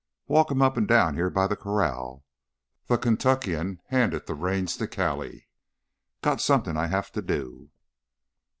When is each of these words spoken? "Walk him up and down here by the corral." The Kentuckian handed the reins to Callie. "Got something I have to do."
"Walk 0.27 0.49
him 0.49 0.63
up 0.63 0.77
and 0.77 0.87
down 0.87 1.13
here 1.13 1.29
by 1.29 1.45
the 1.45 1.55
corral." 1.55 2.25
The 2.87 2.97
Kentuckian 2.97 3.79
handed 3.89 4.25
the 4.25 4.33
reins 4.33 4.75
to 4.77 4.87
Callie. 4.87 5.47
"Got 6.23 6.41
something 6.41 6.75
I 6.75 6.87
have 6.87 7.11
to 7.11 7.21
do." 7.21 7.69